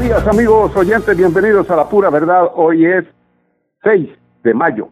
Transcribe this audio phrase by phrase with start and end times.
[0.00, 2.50] Días amigos oyentes, bienvenidos a la pura verdad.
[2.54, 3.04] Hoy es
[3.82, 4.08] 6
[4.42, 4.88] de mayo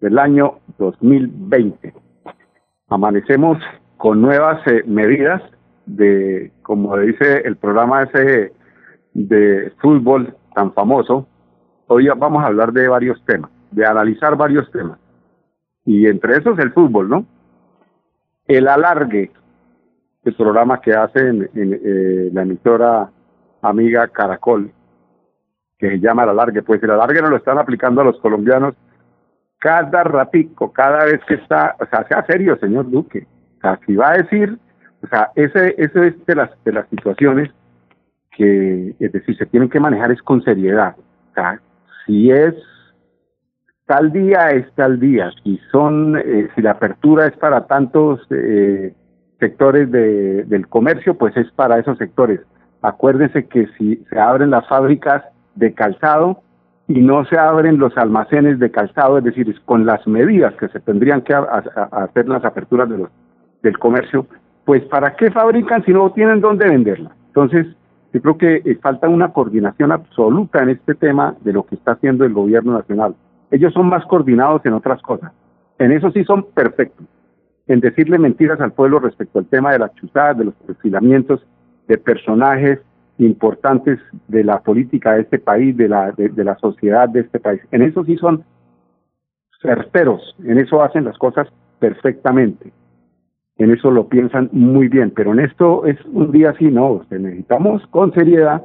[0.00, 1.92] del año 2020.
[2.88, 3.58] Amanecemos
[3.96, 5.42] con nuevas eh, medidas
[5.86, 8.52] de, como dice el programa ese
[9.12, 11.26] de fútbol tan famoso.
[11.88, 15.00] Hoy vamos a hablar de varios temas, de analizar varios temas.
[15.84, 17.26] Y entre esos el fútbol, ¿no?
[18.46, 19.32] El alargue,
[20.22, 23.10] el programa que hace en, eh, la emisora
[23.62, 24.72] amiga Caracol,
[25.78, 26.62] que se llama el alargue.
[26.62, 28.74] Pues el alargue no lo están aplicando a los colombianos
[29.58, 33.26] cada ratico, cada vez que está, o sea, sea serio, señor Duque.
[33.58, 34.56] O sea, si va a decir,
[35.02, 37.50] o sea, ese, eso es de las, de las situaciones
[38.36, 40.94] que, es decir, se tienen que manejar es con seriedad.
[40.98, 41.60] O sea,
[42.06, 42.54] si es
[43.86, 45.30] tal día, es tal día.
[45.42, 48.94] Si son, eh, si la apertura es para tantos eh,
[49.40, 52.40] sectores de, del comercio, pues es para esos sectores.
[52.82, 56.42] Acuérdense que si se abren las fábricas de calzado
[56.86, 60.80] y no se abren los almacenes de calzado, es decir, con las medidas que se
[60.80, 63.10] tendrían que hacer las aperturas de los,
[63.62, 64.26] del comercio,
[64.64, 67.10] pues ¿para qué fabrican si no tienen dónde venderla?
[67.26, 67.66] Entonces,
[68.12, 71.92] yo creo que eh, falta una coordinación absoluta en este tema de lo que está
[71.92, 73.14] haciendo el gobierno nacional.
[73.50, 75.32] Ellos son más coordinados en otras cosas.
[75.78, 77.06] En eso sí son perfectos.
[77.66, 81.44] En decirle mentiras al pueblo respecto al tema de las chuzadas, de los perfilamientos,
[81.88, 82.80] de personajes
[83.18, 83.98] importantes
[84.28, 87.60] de la política de este país, de la, de, la sociedad de este país.
[87.72, 88.44] En eso sí son
[89.60, 91.48] certeros, en eso hacen las cosas
[91.80, 92.72] perfectamente,
[93.56, 97.84] en eso lo piensan muy bien, pero en esto es un día así, no, necesitamos
[97.88, 98.62] con seriedad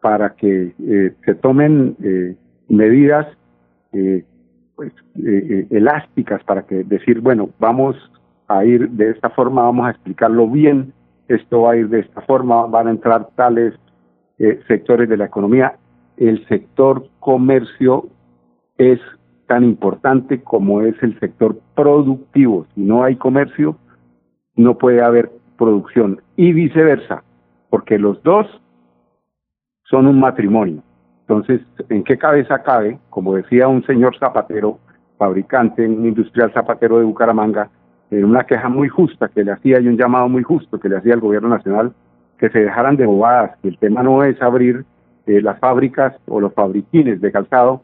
[0.00, 2.36] para que eh, se tomen eh,
[2.68, 3.26] medidas
[3.92, 4.24] eh,
[4.74, 4.92] pues,
[5.70, 7.96] elásticas para que decir, bueno, vamos
[8.48, 10.92] a ir de esta forma, vamos a explicarlo bien,
[11.28, 13.74] esto va a ir de esta forma, van a entrar tales
[14.38, 15.76] eh, sectores de la economía.
[16.16, 18.06] El sector comercio
[18.78, 19.00] es
[19.46, 22.66] tan importante como es el sector productivo.
[22.74, 23.76] Si no hay comercio,
[24.56, 27.22] no puede haber producción y viceversa,
[27.70, 28.46] porque los dos
[29.84, 30.82] son un matrimonio.
[31.20, 32.98] Entonces, ¿en qué cabeza cabe?
[33.10, 34.78] Como decía un señor zapatero,
[35.16, 37.70] fabricante, un industrial zapatero de Bucaramanga,
[38.18, 40.96] en una queja muy justa que le hacía y un llamado muy justo que le
[40.96, 41.92] hacía el gobierno nacional,
[42.38, 44.84] que se dejaran de bobadas, que el tema no es abrir
[45.26, 47.82] eh, las fábricas o los fabriquines de calzado,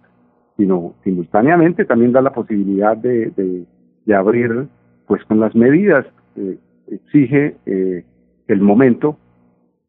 [0.57, 4.67] sino simultáneamente también da la posibilidad de, de, abrir,
[5.07, 6.05] pues con las medidas
[6.35, 6.59] que
[6.89, 8.05] exige eh,
[8.49, 9.17] el momento,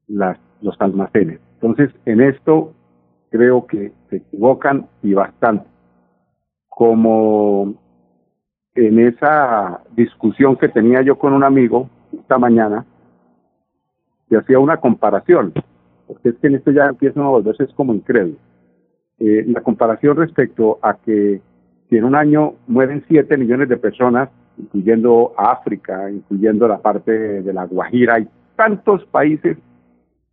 [0.07, 1.39] las, los almacenes.
[1.55, 2.73] Entonces, en esto
[3.31, 5.65] creo que se equivocan y bastante.
[6.69, 7.80] Como
[8.75, 12.85] en esa discusión que tenía yo con un amigo esta mañana,
[14.29, 15.53] se hacía una comparación,
[16.07, 18.37] porque es que en esto ya empiezan a volverse como incrédulo.
[19.19, 21.41] Eh, la comparación respecto a que
[21.91, 27.11] en un año mueren 7 millones de personas, incluyendo África, incluyendo la parte
[27.41, 29.57] de la Guajira, hay tantos países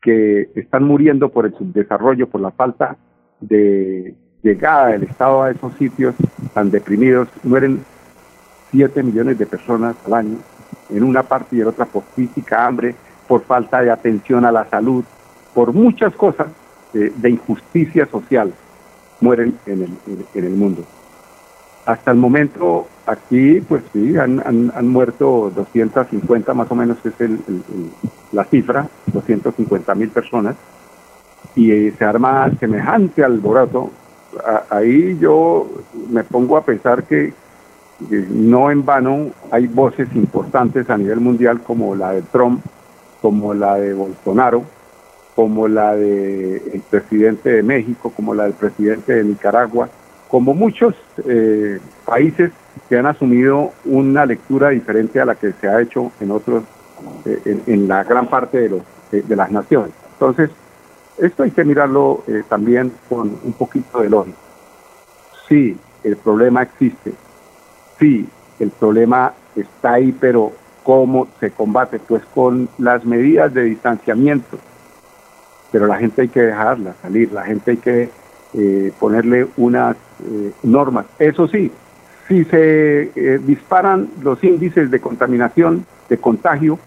[0.00, 2.96] que están muriendo por el subdesarrollo, por la falta
[3.40, 6.14] de llegada del Estado a esos sitios
[6.54, 7.80] tan deprimidos, mueren
[8.70, 10.38] 7 millones de personas al año,
[10.90, 12.94] en una parte y en otra por física, hambre,
[13.26, 15.04] por falta de atención a la salud,
[15.54, 16.48] por muchas cosas
[16.92, 18.52] de injusticia social,
[19.20, 20.84] mueren en el, en el mundo.
[21.84, 27.38] Hasta el momento, aquí, pues sí, han, han, muerto 250 más o menos, es el,
[28.32, 30.56] la cifra, 250 mil personas,
[31.54, 33.90] y se arma semejante alboroto.
[34.70, 35.66] ahí yo
[36.10, 37.32] me pongo a pensar que,
[38.00, 42.64] no en vano hay voces importantes a nivel mundial como la de Trump,
[43.20, 44.62] como la de Bolsonaro,
[45.34, 49.88] como la del presidente de México, como la del presidente de Nicaragua,
[50.28, 50.94] como muchos
[51.26, 52.52] eh, países
[52.88, 56.64] que han asumido una lectura diferente a la que se ha hecho en otros,
[57.24, 59.92] eh, en, la gran parte de, los, de, las naciones.
[60.12, 60.50] Entonces,
[61.18, 64.38] esto hay que mirarlo eh, también con un poquito de lógica.
[65.48, 67.12] Sí, el problema existe,
[67.98, 68.26] sí,
[68.58, 70.52] el problema está ahí, pero
[70.82, 71.98] ¿cómo se combate?
[71.98, 74.58] Pues con las medidas de distanciamiento,
[75.70, 78.10] pero la gente hay que dejarla salir, la gente hay que
[78.54, 81.06] eh, ponerle unas eh, normas.
[81.18, 81.70] Eso sí,
[82.26, 86.78] si se eh, disparan los índices de contaminación, de contagio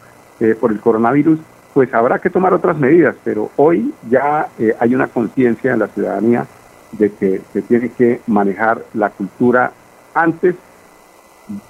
[0.60, 1.38] por el coronavirus,
[1.72, 4.48] pues habrá que tomar otras medidas, pero hoy ya
[4.80, 6.48] hay una conciencia en la ciudadanía
[6.94, 9.72] de que se tiene que manejar la cultura
[10.16, 10.56] antes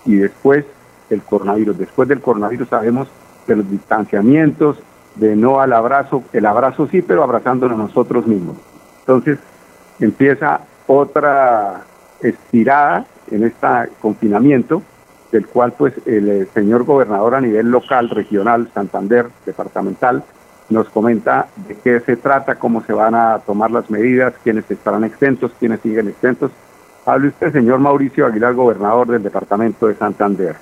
[0.06, 0.66] y después
[1.10, 1.78] del coronavirus.
[1.78, 3.08] Después del coronavirus sabemos
[3.48, 4.78] de los distanciamientos,
[5.16, 8.58] de no al abrazo, el abrazo sí, pero abrazándonos nosotros mismos.
[9.00, 9.40] Entonces
[10.00, 11.82] empieza otra
[12.22, 13.68] estirada en este
[14.02, 14.82] confinamiento,
[15.32, 20.24] del cual pues el eh, señor gobernador a nivel local, regional, Santander, departamental,
[20.70, 25.04] nos comenta de qué se trata, cómo se van a tomar las medidas, quiénes estarán
[25.04, 26.52] exentos, quiénes siguen exentos.
[27.06, 30.56] Hable usted, señor Mauricio Aguilar, gobernador del departamento de Santander.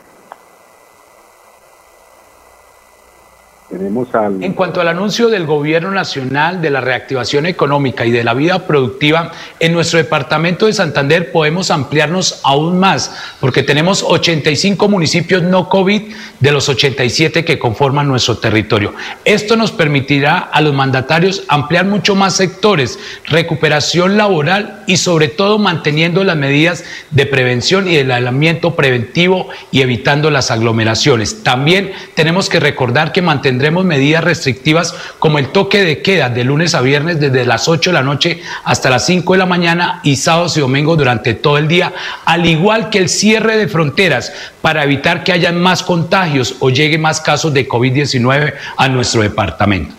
[4.42, 8.68] En cuanto al anuncio del Gobierno Nacional de la reactivación económica y de la vida
[8.68, 15.70] productiva, en nuestro departamento de Santander podemos ampliarnos aún más, porque tenemos 85 municipios no
[15.70, 16.02] COVID
[16.40, 18.94] de los 87 que conforman nuestro territorio.
[19.24, 25.58] Esto nos permitirá a los mandatarios ampliar mucho más sectores, recuperación laboral y sobre todo
[25.58, 31.44] manteniendo las medidas de prevención y del aislamiento preventivo y evitando las aglomeraciones.
[31.44, 36.44] También tenemos que recordar que mantener tendremos medidas restrictivas como el toque de queda de
[36.44, 40.00] lunes a viernes desde las 8 de la noche hasta las 5 de la mañana
[40.04, 41.94] y sábados y domingos durante todo el día,
[42.26, 44.34] al igual que el cierre de fronteras
[44.64, 49.94] para evitar que haya más contagios o llegue más casos de COVID-19 a nuestro departamento.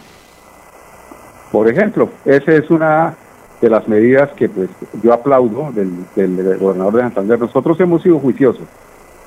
[1.52, 3.14] Por ejemplo, esa es una
[3.60, 4.68] de las medidas que pues
[5.00, 7.38] yo aplaudo del, gobernador de Santander.
[7.38, 8.66] Nosotros hemos sido juiciosos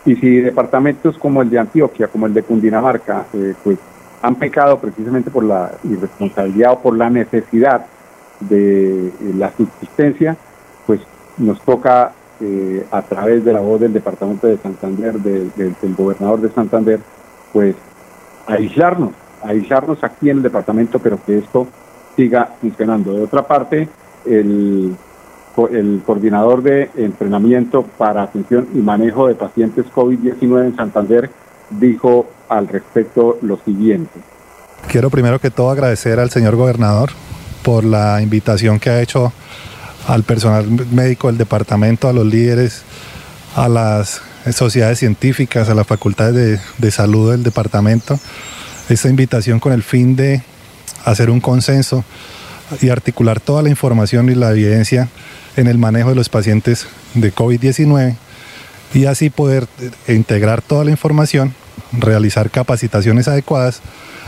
[0.05, 3.77] y si departamentos como el de Antioquia, como el de Cundinamarca, eh, pues
[4.23, 7.85] han pecado precisamente por la irresponsabilidad o por la necesidad
[8.39, 10.37] de eh, la subsistencia,
[10.87, 11.01] pues
[11.37, 16.49] nos toca eh, a través de la voz del Departamento de Santander, del gobernador de
[16.51, 17.01] Santander,
[17.51, 17.75] pues
[18.47, 19.11] aislarnos,
[19.43, 21.67] aislarnos aquí en el departamento, pero que esto
[22.15, 23.13] siga funcionando.
[23.13, 23.89] De otra parte,
[24.25, 24.95] el,
[25.69, 31.29] el coordinador de entrenamiento para atención y manejo de pacientes COVID-19 en Santander
[31.71, 34.19] dijo al respecto lo siguiente.
[34.87, 37.11] Quiero primero que todo agradecer al señor gobernador
[37.63, 39.31] por la invitación que ha hecho
[40.07, 42.83] al personal médico del departamento, a los líderes,
[43.55, 48.19] a las sociedades científicas, a las facultades de, salud del departamento.
[48.89, 50.43] Esta invitación con el fin de
[51.05, 52.03] hacer un consenso
[52.81, 55.07] y articular toda la información y la evidencia
[55.55, 58.15] en el manejo de los pacientes de COVID-19
[58.93, 59.67] y así poder
[60.07, 61.55] integrar toda la información
[61.97, 63.81] realizar capacitaciones adecuadas,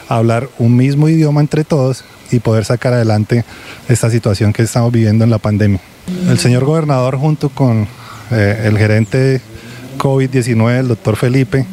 [0.09, 3.43] hablar un mismo idioma entre todos y poder sacar adelante
[3.89, 5.79] esta situación que estamos viviendo en la pandemia.
[6.29, 7.87] El señor gobernador junto con
[8.31, 9.41] eh, el gerente
[9.97, 11.65] COVID-19, el doctor Felipe,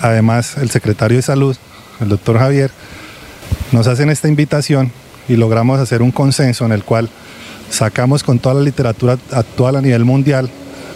[0.00, 1.56] además el secretario de salud,
[2.00, 2.70] el doctor Javier,
[3.70, 4.90] nos hacen esta invitación
[5.28, 7.08] y logramos hacer un consenso en el cual
[7.70, 10.50] sacamos con toda la literatura actual a nivel mundial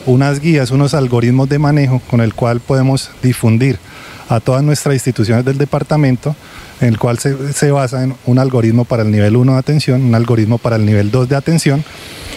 [0.06, 3.78] unas guías, unos algoritmos de manejo con el cual podemos difundir
[4.28, 6.34] a todas nuestras instituciones del departamento,
[6.80, 10.14] en el cual se, basa en un algoritmo para el nivel 1 de atención, un
[10.14, 11.84] algoritmo para el nivel 2 de atención,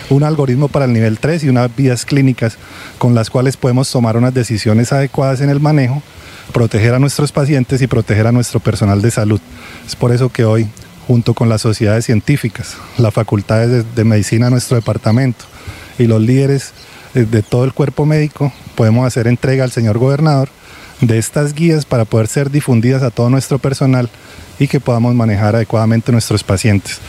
[0.10, 2.58] un algoritmo para el nivel 3 y unas vías clínicas
[2.98, 6.02] con las cuales podemos tomar unas decisiones adecuadas en el manejo,
[6.54, 9.42] proteger a nuestros pacientes y proteger a nuestro personal de salud.
[9.86, 10.68] Es por eso que hoy,
[11.08, 15.46] junto con las sociedades científicas, las facultades de, de medicina de nuestro departamento
[15.98, 16.72] y los líderes
[17.14, 20.50] eh, de todo el cuerpo médico, podemos hacer entrega al señor gobernador
[21.02, 24.10] de estas guías para poder ser difundidas a todo nuestro personal
[24.60, 27.00] y que podamos manejar adecuadamente nuestros pacientes.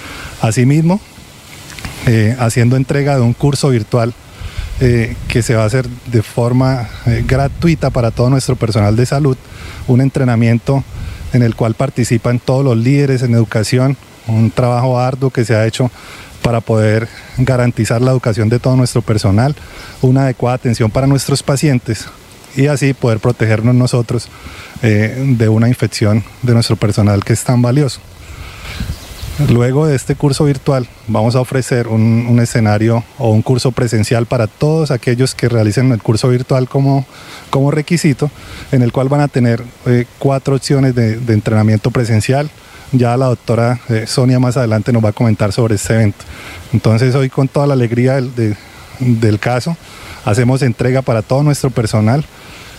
[0.41, 1.01] Asimismo,
[2.07, 4.15] eh, haciendo entrega de un curso virtual
[4.81, 9.05] eh, que se va a hacer de forma eh, gratuita para todo nuestro personal de
[9.05, 9.37] salud,
[9.89, 10.83] un entrenamiento
[11.33, 15.67] en el cual participan todos los líderes en educación, un trabajo arduo que se ha
[15.67, 15.91] hecho
[16.43, 19.55] para poder garantizar la educación de todo nuestro personal,
[20.01, 22.07] una adecuada atención para nuestros pacientes,
[22.57, 24.28] y así poder protegernos nosotros
[24.83, 28.00] eh, de una infección de nuestro personal que es tan valioso.
[29.49, 34.47] Luego de este curso virtual vamos a ofrecer un, escenario o un curso presencial para
[34.47, 37.07] todos aquellos que realicen el curso virtual como,
[37.49, 38.30] como requisito,
[38.71, 42.50] en el cual van a tener eh, cuatro opciones de, entrenamiento presencial.
[42.92, 46.25] Ya la doctora eh, Sonia más adelante nos va a comentar sobre este evento.
[46.75, 48.57] Entonces hoy con toda la alegría del,
[48.99, 49.76] del caso
[50.25, 52.25] hacemos entrega para todo nuestro personal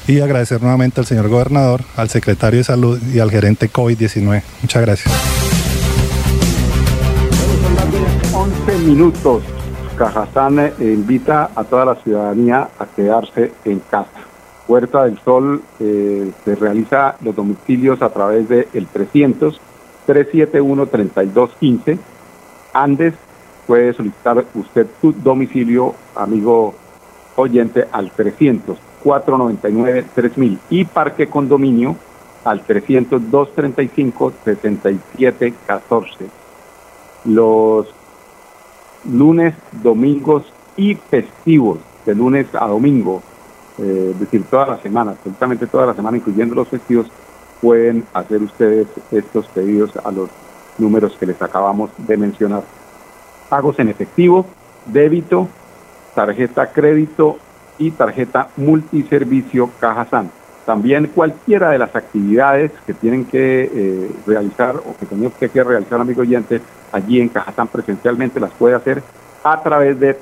[0.08, 4.42] y agradecer nuevamente al señor gobernador, al secretario de salud y al gerente COVID-19.
[4.62, 5.14] Muchas gracias.
[8.32, 9.44] 12 minutos.
[9.98, 14.10] Cajazán eh, invita a toda la ciudadanía a quedarse en casa.
[14.66, 19.60] Puerta del Sol eh, se realiza los domicilios a través de el 300
[20.06, 22.00] 371 3215.
[22.74, 23.14] Andes
[23.68, 26.74] puede solicitar usted su domicilio, amigo
[27.36, 31.96] oyente, al 300 499 3000 y Parque Condominio
[32.44, 36.26] al 300 235 6714.
[37.26, 37.88] Los
[39.06, 40.44] lunes, domingos
[40.76, 43.22] y festivos, de lunes a domingo,
[43.78, 47.08] eh, es decir, toda la semana, absolutamente toda la semana, incluyendo los festivos,
[47.62, 50.30] pueden hacer ustedes estos pedidos a los
[50.78, 52.64] números que les acabamos de mencionar.
[53.50, 54.46] Pagos en efectivo,
[54.88, 55.48] débito,
[56.16, 57.38] tarjeta crédito
[57.82, 60.30] y tarjeta multiservicio Caja San.
[60.66, 65.64] También cualquiera de las actividades que tienen que eh, realizar o que tenía usted que
[65.64, 66.62] realizar, amigo oyente,
[66.92, 69.02] allí en Cajazán presencialmente las puede hacer
[69.44, 70.16] a través de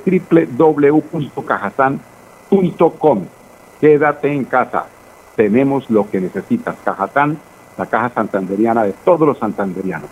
[0.58, 3.26] www.cajazán.com.
[3.82, 4.86] Quédate en casa.
[5.36, 6.78] Tenemos lo que necesitas.
[6.86, 7.38] Cajazán,
[7.78, 10.10] la caja santanderiana de todos los santanderianos.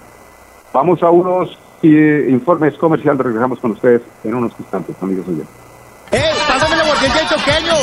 [0.74, 3.22] Vamos a unos eh, informes comerciales.
[3.22, 5.67] Regresamos con ustedes en unos instantes, amigos oyentes.
[7.08, 7.14] ¡Eh!
[7.14, 7.76] ¡Pásame la aguardiente del choqueño!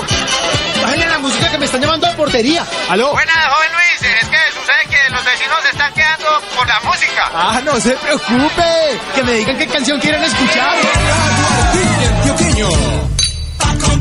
[0.83, 2.67] Bájale la música que me están llamando de portería.
[2.91, 3.13] ¿Aló?
[3.13, 4.13] Buenas, joven Luis.
[4.21, 7.31] Es que sucede que los vecinos se están quedando por la música.
[7.35, 9.01] Ah, no se preocupe.
[9.15, 10.77] Que me digan qué canción quieren escuchar.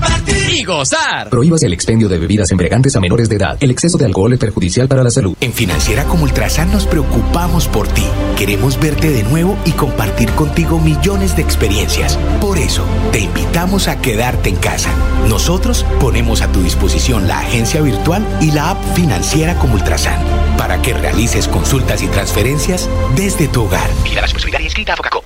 [0.03, 1.29] Compartir y gozar.
[1.29, 3.57] Prohíbas el expendio de bebidas embriagantes a menores de edad.
[3.59, 5.35] El exceso de alcohol es perjudicial para la salud.
[5.39, 8.05] En Financiera como Ultrasan nos preocupamos por ti.
[8.37, 12.17] Queremos verte de nuevo y compartir contigo millones de experiencias.
[12.41, 14.89] Por eso, te invitamos a quedarte en casa.
[15.27, 20.19] Nosotros ponemos a tu disposición la agencia virtual y la app Financiera como Ultrasan
[20.57, 23.89] para que realices consultas y transferencias desde tu hogar.
[24.03, 25.25] Mira la responsabilidad inscrita a Focacop.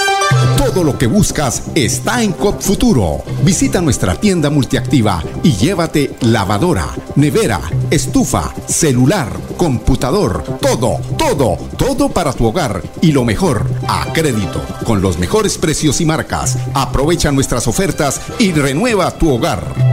[0.61, 3.23] Todo lo que buscas está en COP Futuro.
[3.43, 12.31] Visita nuestra tienda multiactiva y llévate lavadora, nevera, estufa, celular, computador, todo, todo, todo para
[12.31, 16.59] tu hogar y lo mejor, a crédito, con los mejores precios y marcas.
[16.75, 19.90] Aprovecha nuestras ofertas y renueva tu hogar.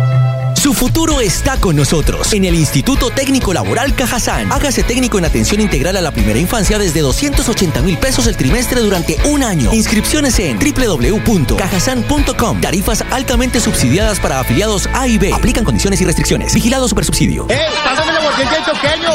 [0.59, 2.33] Su futuro está con nosotros.
[2.33, 4.51] En el Instituto Técnico Laboral Cajazán.
[4.51, 8.81] Hágase técnico en atención integral a la primera infancia desde 280 mil pesos el trimestre
[8.81, 9.73] durante un año.
[9.73, 12.61] Inscripciones en www.cajazán.com.
[12.61, 15.33] Tarifas altamente subsidiadas para afiliados A y B.
[15.33, 16.53] Aplican condiciones y restricciones.
[16.53, 17.47] Vigilado Supersubsidio.
[17.51, 17.69] ¡Eh!
[17.85, 19.11] ¡Pásame la aguardiente del choqueño!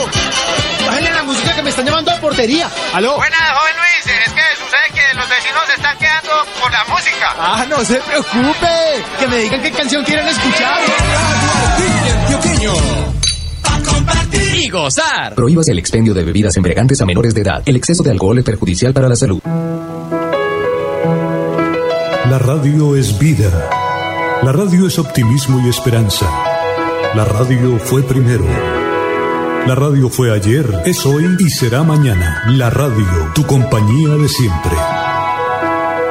[0.87, 2.71] Bájale la música que me están llamando de portería.
[2.93, 3.17] ¿Aló?
[3.17, 4.05] Buenas, joven Luis.
[4.25, 4.41] Es que
[4.93, 6.31] que los vecinos se están quedando
[6.61, 7.35] por la música.
[7.37, 9.03] Ah, no se preocupe.
[9.19, 10.79] Que me digan qué canción quieren escuchar.
[13.83, 15.35] compartir y gozar.
[15.35, 17.61] Prohíbas el expendio de bebidas embriagantes a menores de edad.
[17.65, 19.41] El exceso de alcohol es perjudicial para la salud.
[22.29, 23.69] La radio es vida.
[24.41, 26.25] La radio es optimismo y esperanza.
[27.15, 28.82] La radio fue primero.
[29.65, 32.43] La radio fue ayer, es hoy y será mañana.
[32.49, 34.73] La radio, tu compañía de siempre.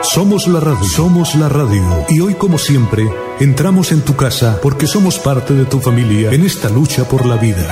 [0.01, 1.83] Somos la radio, somos la radio.
[2.09, 3.07] Y hoy, como siempre,
[3.41, 7.37] entramos en tu casa porque somos parte de tu familia en esta lucha por la
[7.37, 7.69] vida.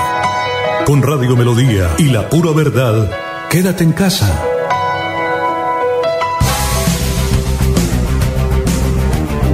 [0.85, 3.11] Con Radio Melodía y la pura verdad,
[3.49, 4.29] quédate en casa.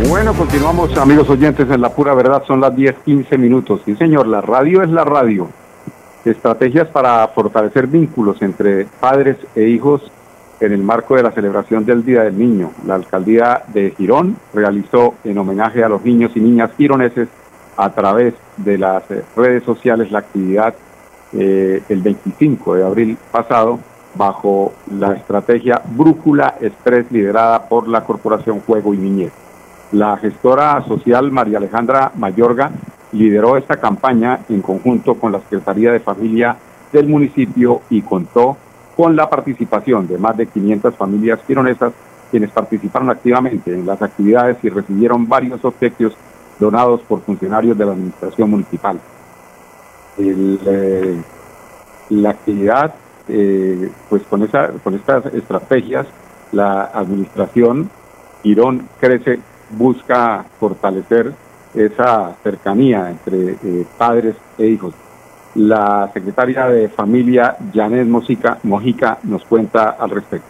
[0.08, 2.42] Bueno, continuamos, amigos oyentes, en la pura verdad.
[2.48, 3.82] Son las 10, 15 minutos.
[3.84, 5.48] Sí, señor, la radio es la radio.
[6.26, 10.10] Estrategias para fortalecer vínculos entre padres e hijos
[10.60, 12.72] en el marco de la celebración del Día del Niño.
[12.86, 17.28] La alcaldía de Girón realizó en homenaje a los niños y niñas gironeses
[17.76, 20.74] a través de las eh, redes sociales la actividad
[21.32, 23.78] eh, el 25 de abril pasado
[24.14, 29.32] bajo la estrategia Brújula Express liderada por la Corporación Juego y Niñez.
[29.92, 32.70] La gestora social María Alejandra Mayorga
[33.12, 36.56] lideró esta campaña en conjunto con la Secretaría de Familia
[36.92, 38.56] del municipio y contó
[38.96, 41.92] con la participación de más de 500 familias gironesas
[42.30, 46.16] quienes participaron activamente en las actividades y recibieron varios obsequios
[46.58, 48.98] donados por funcionarios de la administración municipal.
[50.18, 51.22] Eh,
[52.10, 52.94] la actividad,
[53.28, 56.06] eh, pues con, esa, con estas estrategias,
[56.52, 57.90] la administración
[58.42, 61.34] Girón Crece busca fortalecer
[61.76, 64.94] esa cercanía entre eh, padres e hijos.
[65.54, 70.48] La secretaria de Familia, Janet Mojica, nos cuenta al respecto.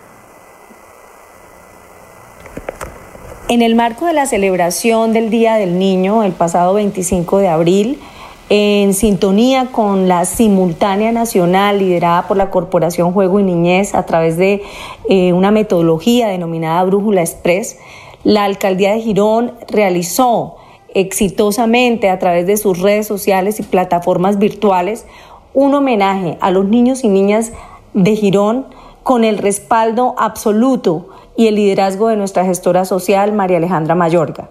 [3.48, 8.00] En el marco de la celebración del Día del Niño, el pasado 25 de abril,
[8.48, 14.36] en sintonía con la simultánea nacional liderada por la Corporación Juego y Niñez a través
[14.36, 14.62] de
[15.08, 17.78] eh, una metodología denominada Brújula Express,
[18.24, 20.56] la alcaldía de Girón realizó
[20.96, 25.04] exitosamente a través de sus redes sociales y plataformas virtuales
[25.52, 27.52] un homenaje a los niños y niñas
[27.92, 28.66] de Girón
[29.02, 34.48] con el respaldo absoluto y el liderazgo de nuestra gestora social, María Alejandra Mayorga.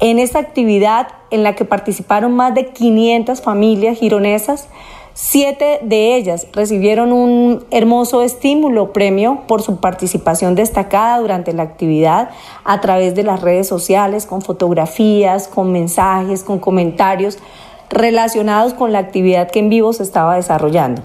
[0.00, 4.68] En esta actividad en la que participaron más de 500 familias gironesas,
[5.18, 12.28] siete de ellas recibieron un hermoso estímulo premio por su participación destacada durante la actividad
[12.64, 17.38] a través de las redes sociales, con fotografías, con mensajes, con comentarios
[17.88, 21.00] relacionados con la actividad que en vivo se estaba desarrollando.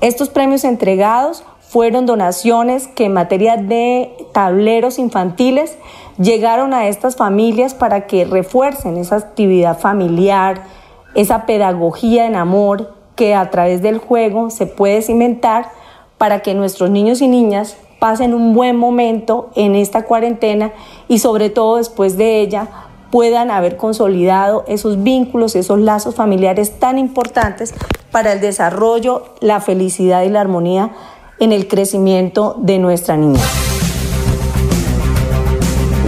[0.00, 5.78] Estos premios entregados fueron donaciones que en materia de tableros infantiles
[6.18, 10.64] llegaron a estas familias para que refuercen esa actividad familiar,
[11.14, 15.72] esa pedagogía en amor que a través del juego se puede cimentar
[16.16, 20.72] para que nuestros niños y niñas pasen un buen momento en esta cuarentena
[21.06, 22.68] y sobre todo después de ella
[23.10, 27.74] puedan haber consolidado esos vínculos, esos lazos familiares tan importantes
[28.10, 30.92] para el desarrollo, la felicidad y la armonía
[31.40, 33.42] en el crecimiento de nuestra niña.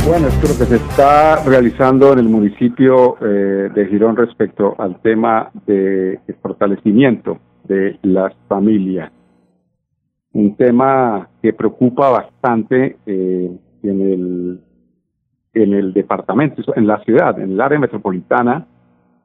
[0.05, 4.75] Bueno, esto es lo que se está realizando en el municipio eh, de Girón respecto
[4.77, 9.13] al tema de fortalecimiento de las familias.
[10.33, 14.61] Un tema que preocupa bastante eh, en el
[15.55, 18.67] en el departamento, en la ciudad, en el área metropolitana,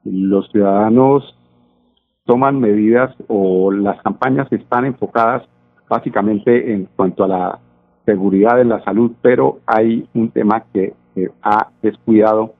[0.03, 1.35] los ciudadanos
[2.25, 5.43] toman medidas o las campañas están enfocadas
[5.89, 7.59] básicamente en cuanto a la
[8.07, 10.93] seguridad de la salud, pero hay un tema que
[11.43, 12.53] ha descuidado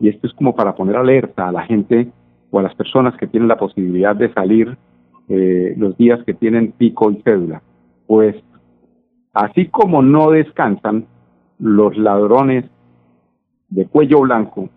[0.00, 2.08] y esto es como para poner alerta a la gente
[2.50, 4.78] o a las personas que tienen la posibilidad de salir
[5.28, 7.62] eh, los días que tienen pico y cédula.
[8.06, 8.34] Pues
[9.34, 11.06] así como no descansan
[11.58, 12.64] los ladrones
[13.68, 14.70] de cuello blanco,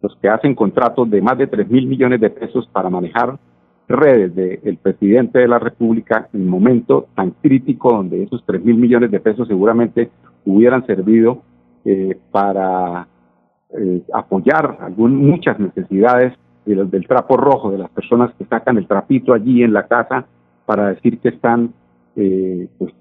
[0.00, 3.38] los que hacen contratos de más de 3 mil millones de pesos para manejar
[3.88, 8.76] redes del presidente de la República en un momento tan crítico donde esos 3 mil
[8.76, 10.10] millones de pesos seguramente
[10.44, 11.42] hubieran servido
[11.84, 13.08] eh, para
[13.70, 19.32] eh, apoyar algún, muchas necesidades del trapo rojo, de las personas que sacan el trapito
[19.32, 20.26] allí en la casa
[20.66, 21.72] para decir que están
[22.14, 22.92] eh, pues,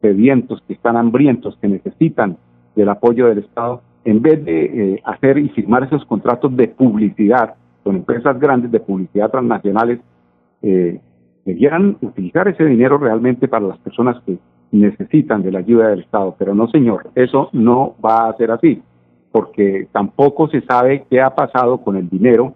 [0.00, 2.36] sedientos, que están hambrientos, que necesitan
[2.74, 7.54] del apoyo del Estado, en vez de eh, hacer y firmar esos contratos de publicidad
[7.84, 10.00] con empresas grandes de publicidad transnacionales
[10.64, 10.98] eh,
[11.44, 14.38] debieran utilizar ese dinero realmente para las personas que
[14.72, 16.34] necesitan de la ayuda del Estado.
[16.38, 18.82] Pero no, señor, eso no va a ser así,
[19.30, 22.54] porque tampoco se sabe qué ha pasado con el dinero,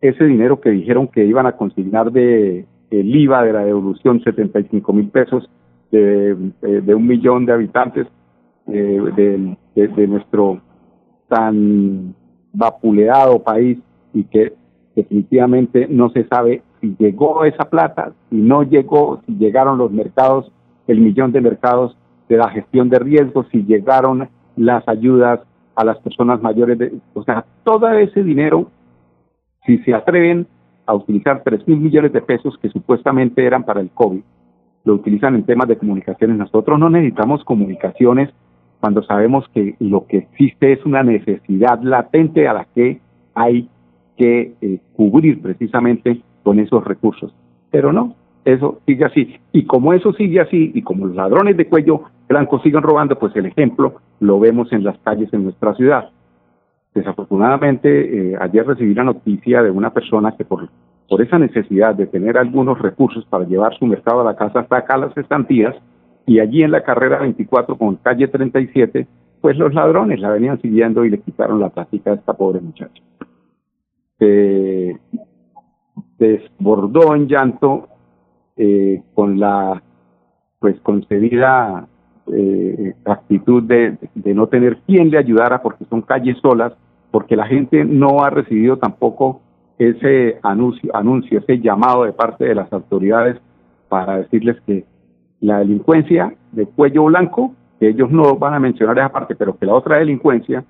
[0.00, 4.92] ese dinero que dijeron que iban a consignar de el IVA de la devolución, 75
[4.92, 5.48] mil pesos
[5.90, 8.06] de, de, un millón de habitantes
[8.66, 9.00] eh,
[9.74, 10.60] de, de nuestro
[11.28, 12.14] tan
[12.52, 13.78] vapuleado país
[14.12, 14.54] y que
[14.94, 20.52] definitivamente no se sabe si llegó esa plata, si no llegó, si llegaron los mercados,
[20.86, 21.96] el millón de mercados
[22.28, 25.40] de la gestión de riesgos, si llegaron las ayudas
[25.76, 28.70] a las personas mayores, de, o sea, todo ese dinero,
[29.64, 30.46] si se atreven
[30.84, 34.20] a utilizar 3 mil millones de pesos que supuestamente eran para el COVID,
[34.84, 36.36] lo utilizan en temas de comunicaciones.
[36.36, 38.28] Nosotros no necesitamos comunicaciones
[38.80, 43.00] cuando sabemos que lo que existe es una necesidad latente a la que
[43.34, 43.70] hay
[44.18, 47.34] que eh, cubrir precisamente con esos recursos.
[47.72, 49.36] Pero no, eso sigue así.
[49.50, 53.34] Y como eso sigue así, y como los ladrones de cuello blanco siguen robando, pues
[53.34, 56.10] el ejemplo lo vemos en las calles en nuestra ciudad.
[56.94, 57.88] Desafortunadamente,
[58.32, 60.68] eh, ayer recibí la noticia de una persona que por,
[61.08, 64.96] por esa necesidad de tener algunos recursos para llevar su mercado a la casa saca
[64.96, 65.74] las estantías
[66.26, 69.08] y allí en la carrera 24 con calle 37,
[69.40, 73.02] pues los ladrones la venían siguiendo y le quitaron la plática a esta pobre muchacha
[74.18, 74.98] se
[76.28, 77.88] desbordó en llanto
[78.56, 79.82] eh, con la
[80.58, 81.86] pues concedida
[82.32, 86.72] eh, actitud de, de, no tener quien le ayudara porque son calles solas,
[87.10, 89.40] porque la gente no ha recibido tampoco
[89.78, 93.36] ese anuncio, anuncio, ese llamado de parte de las autoridades
[93.88, 94.84] para decirles que
[95.40, 99.66] la delincuencia de cuello blanco que ellos no van a mencionar esa parte, pero que
[99.66, 100.64] la otra delincuencia,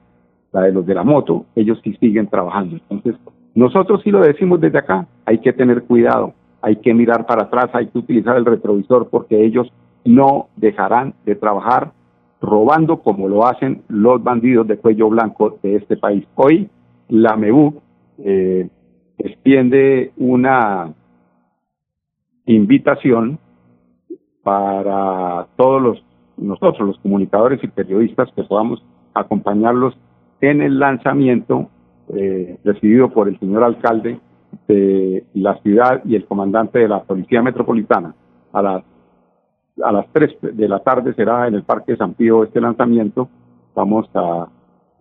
[0.53, 2.77] la de los de la moto, ellos sí siguen trabajando.
[2.77, 3.15] Entonces,
[3.55, 7.71] nosotros sí lo decimos desde acá, hay que tener cuidado, hay que mirar para atrás,
[7.73, 9.73] hay que utilizar el retrovisor porque ellos
[10.05, 11.93] no dejarán de trabajar
[12.41, 16.27] robando como lo hacen los bandidos de cuello blanco de este país.
[16.35, 16.69] Hoy
[17.09, 17.81] la MEU
[18.19, 18.69] eh,
[19.19, 20.93] extiende una
[22.47, 23.39] invitación
[24.43, 26.05] para todos los
[26.37, 29.97] nosotros, los comunicadores y periodistas, que podamos acompañarlos
[30.41, 31.71] en el lanzamiento
[32.15, 32.59] eh,
[33.13, 34.19] por el señor alcalde
[34.69, 38.15] de la ciudad y el comandante de la Policía Metropolitana.
[38.53, 38.85] A las,
[39.83, 43.29] a las 3 de la tarde será en el Parque San Pío este lanzamiento.
[43.75, 44.49] Vamos a,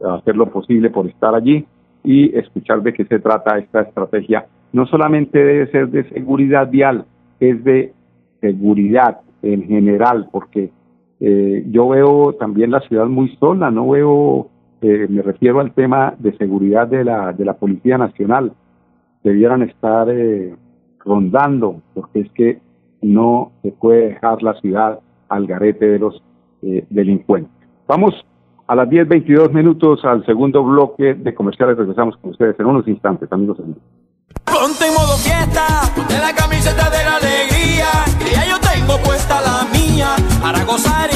[0.04, 1.66] a hacer lo posible por estar allí
[2.04, 4.48] y escuchar de qué se trata esta estrategia.
[4.72, 7.06] No solamente debe ser de seguridad vial,
[7.40, 7.94] es de
[8.42, 10.72] seguridad en general, porque
[11.20, 14.50] eh, yo veo también la ciudad muy sola, no veo,
[14.84, 18.54] eh, me refiero al tema de seguridad de la, de la Policía Nacional,
[19.24, 20.56] debieran estar eh,
[21.00, 22.62] rondando, porque es que
[23.02, 26.22] no se puede dejar la ciudad al garete de los
[26.62, 27.52] delincuentes.
[27.88, 28.14] Vamos
[28.68, 33.32] a las 10.22 minutos al segundo bloque de comerciales, regresamos con ustedes en unos instantes,
[33.32, 33.58] amigos.
[33.58, 35.66] Ponte en modo fiesta,
[36.10, 37.88] la camiseta de la alegría,
[38.20, 41.13] que ya yo tengo puesta la mía, para gozar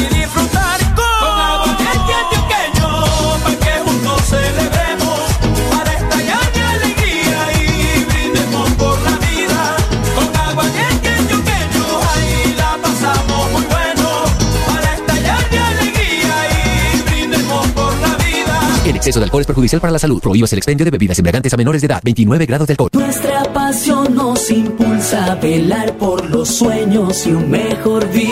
[18.97, 20.21] exceso de alcohol es perjudicial para la salud.
[20.21, 22.01] Prohíbas el expendio de bebidas embriagantes a menores de edad.
[22.03, 22.89] 29 grados de alcohol.
[22.93, 28.31] Nuestra pasión nos impulsa a velar por los sueños y un mejor vivir.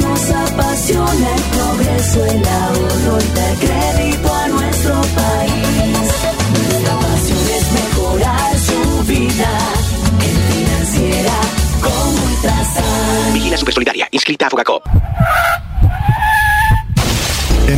[0.00, 6.08] Nos apasiona el progreso, el ahorro y dar crédito a nuestro país.
[6.52, 9.58] Nuestra pasión es mejorar su vida
[10.20, 11.34] en financiera
[11.82, 13.34] como Ultrasan.
[13.34, 14.84] Vigila Supersolidaria, inscrita a Fogacop.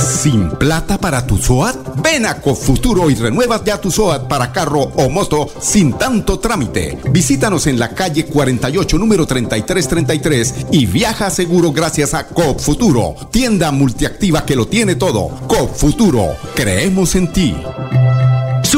[0.00, 4.80] Sin plata para tu SOAT, ven a Cofuturo y renuevas ya tu SOAT para carro
[4.80, 6.98] o moto sin tanto trámite.
[7.10, 14.46] Visítanos en la calle 48, número 3333 y viaja seguro gracias a Cofuturo, tienda multiactiva
[14.46, 15.28] que lo tiene todo.
[15.46, 17.54] Cofuturo, creemos en ti.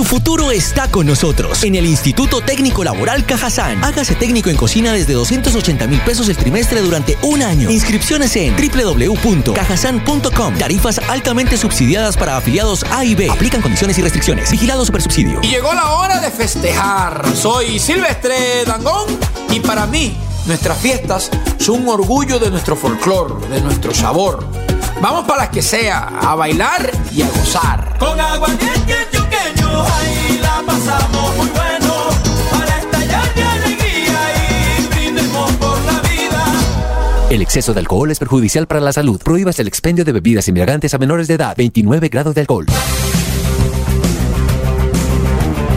[0.03, 3.85] Su futuro está con nosotros en el Instituto Técnico Laboral Cajazán.
[3.85, 7.71] Hágase técnico en cocina desde 280 mil pesos el trimestre durante un año.
[7.71, 10.59] Inscripciones en www.cajazán.com.
[10.59, 13.31] Tarifas altamente subsidiadas para afiliados A y B.
[13.31, 14.51] Aplican condiciones y restricciones.
[14.51, 15.38] Vigilado Supersubsidio.
[15.41, 17.25] Y llegó la hora de festejar.
[17.37, 19.07] Soy Silvestre Dangón
[19.53, 24.62] y para mí nuestras fiestas son un orgullo de nuestro folclor, de nuestro sabor.
[25.03, 27.99] Vamos para las que sea, a bailar y a gozar.
[27.99, 31.95] Con agua antioqueño, ahí la pasamos muy bueno,
[32.53, 36.45] para estallar de alegría y brindemos por la vida.
[37.31, 39.21] El exceso de alcohol es perjudicial para la salud.
[39.25, 41.57] Prohíbas el expendio de bebidas embriagantes a menores de edad.
[41.57, 42.67] 29 grados de alcohol.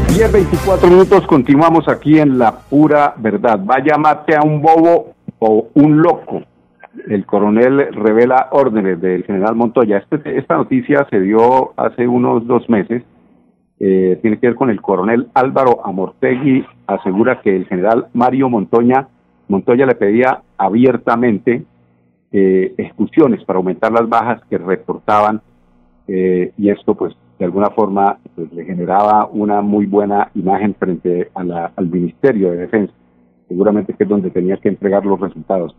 [0.10, 3.58] 10, 24 minutos, continuamos aquí en La Pura Verdad.
[3.64, 6.44] Vaya mate a un bobo o un loco.
[7.08, 9.98] El coronel revela órdenes del general Montoya.
[9.98, 13.04] Este- esta noticia se dio hace unos dos meses.
[13.80, 16.66] Eh, tiene que ver con el coronel Álvaro Amortegui.
[16.88, 19.08] Asegura que el general Mario Montoya,
[19.48, 21.64] Montoya le pedía abiertamente
[22.32, 22.74] eh,
[23.46, 25.42] para aumentar las bajas que reportaban
[26.08, 31.30] eh, y esto pues de alguna forma pues, le generaba una muy buena imagen frente
[31.34, 32.94] a la- al Ministerio de Defensa,
[33.48, 35.76] seguramente que es donde tenía que entregar los resultados.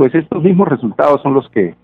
[0.00, 1.74] Pues estos mismos resultados son los que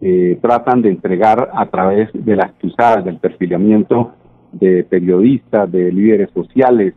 [0.00, 4.12] eh, tratan de entregar a través de las cruzadas, del perfilamiento
[4.50, 6.94] de periodistas, de líderes sociales,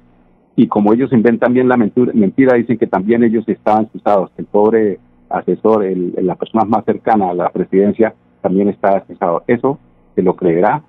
[0.55, 3.99] y como ellos inventan bien la mentira, mentira dicen que también ellos estaban que
[4.37, 9.43] el pobre asesor, el, la persona más cercana a la presidencia, también estaba acusado.
[9.47, 9.77] Eso
[10.15, 10.81] se lo creerá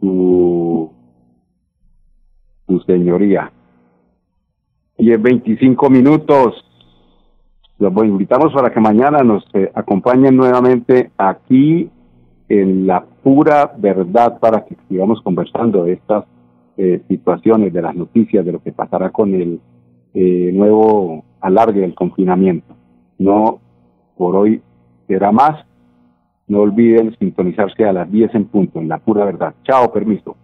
[0.00, 0.90] su,
[2.66, 3.52] su señoría.
[4.98, 6.65] Y en 25 minutos
[7.78, 11.90] los invitamos para que mañana nos eh, acompañen nuevamente aquí
[12.48, 16.24] en la pura verdad para que sigamos conversando de estas
[16.78, 19.60] eh, situaciones, de las noticias, de lo que pasará con el
[20.14, 22.74] eh, nuevo alargue del confinamiento.
[23.18, 23.60] No,
[24.16, 24.62] por hoy
[25.06, 25.64] será más.
[26.48, 29.54] No olviden sintonizarse a las 10 en punto, en la pura verdad.
[29.64, 30.36] Chao, permiso.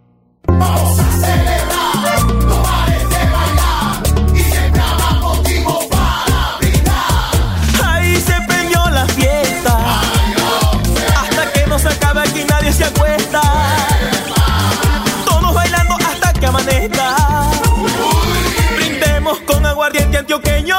[18.77, 20.77] Brindemos con aguardiente antioqueño.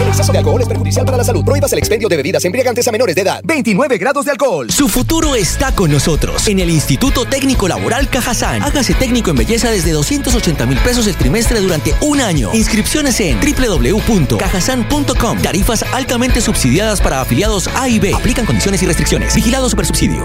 [0.00, 1.44] El exceso de alcohol es perjudicial para la salud.
[1.44, 3.40] Prohíbas el expendio de bebidas embriagantes a menores de edad.
[3.44, 4.70] 29 grados de alcohol.
[4.70, 6.46] Su futuro está con nosotros.
[6.46, 8.62] En el Instituto Técnico Laboral Cajazán.
[8.62, 12.50] Hágase técnico en belleza desde 280 mil pesos el trimestre durante un año.
[12.54, 15.42] Inscripciones en www.cajazán.com.
[15.42, 18.14] Tarifas altamente subsidiadas para afiliados A y B.
[18.14, 19.34] Aplican condiciones y restricciones.
[19.34, 20.24] Vigilado Supersubsidio.